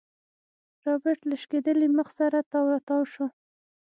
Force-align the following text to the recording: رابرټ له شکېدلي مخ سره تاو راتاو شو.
رابرټ 0.85 1.19
له 1.29 1.35
شکېدلي 1.41 1.87
مخ 1.97 2.07
سره 2.19 2.37
تاو 2.51 2.65
راتاو 2.73 3.01
شو. 3.13 3.25